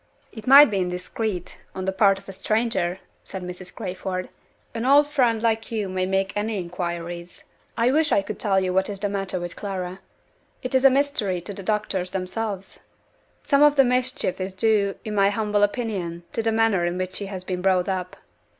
"It 0.31 0.47
might 0.47 0.71
be 0.71 0.79
indiscreet, 0.79 1.57
on 1.75 1.85
the 1.85 1.91
part 1.91 2.17
of 2.17 2.27
a 2.27 2.31
stranger," 2.31 2.97
said 3.21 3.43
Mrs. 3.43 3.71
Crayford. 3.75 4.29
"An 4.73 4.83
old 4.83 5.07
friend 5.07 5.43
like 5.43 5.71
you 5.71 5.87
may 5.87 6.07
make 6.07 6.33
any 6.35 6.57
inquiries. 6.57 7.43
I 7.77 7.91
wish 7.91 8.11
I 8.11 8.23
could 8.23 8.39
tell 8.39 8.59
you 8.59 8.73
what 8.73 8.89
is 8.89 8.99
the 9.01 9.09
matter 9.09 9.39
with 9.39 9.55
Clara. 9.55 9.99
It 10.63 10.73
is 10.73 10.83
a 10.85 10.89
mystery 10.89 11.39
to 11.41 11.53
the 11.53 11.61
doctors 11.61 12.09
themselves. 12.09 12.79
Some 13.43 13.61
of 13.61 13.75
the 13.75 13.85
mischief 13.85 14.41
is 14.41 14.55
due, 14.55 14.95
in 15.05 15.13
my 15.13 15.29
humble 15.29 15.61
opinion, 15.61 16.23
to 16.33 16.41
the 16.41 16.51
manner 16.51 16.83
in 16.83 16.97
which 16.97 17.17
she 17.17 17.27
has 17.27 17.43
been 17.43 17.61
brought 17.61 17.87
up." 17.87 18.15